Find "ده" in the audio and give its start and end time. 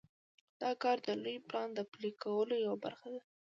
3.13-3.21